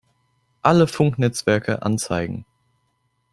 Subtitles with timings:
[0.63, 2.45] Alle Funknetzwerke anzeigen!